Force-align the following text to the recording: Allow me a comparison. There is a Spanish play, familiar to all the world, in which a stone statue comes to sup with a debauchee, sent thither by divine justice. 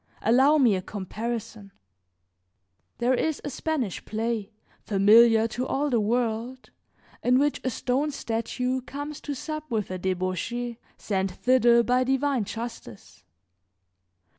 Allow 0.23 0.57
me 0.57 0.73
a 0.75 0.81
comparison. 0.81 1.71
There 2.97 3.13
is 3.13 3.39
a 3.43 3.51
Spanish 3.51 4.03
play, 4.03 4.51
familiar 4.81 5.47
to 5.49 5.67
all 5.67 5.91
the 5.91 5.99
world, 5.99 6.71
in 7.21 7.37
which 7.37 7.61
a 7.63 7.69
stone 7.69 8.09
statue 8.09 8.81
comes 8.81 9.21
to 9.21 9.35
sup 9.35 9.69
with 9.69 9.91
a 9.91 9.99
debauchee, 9.99 10.79
sent 10.97 11.29
thither 11.33 11.83
by 11.83 12.03
divine 12.03 12.45
justice. 12.45 13.25